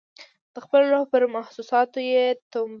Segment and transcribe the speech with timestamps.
[0.53, 2.69] د خپل روح پر محسوساتو یې ټومبه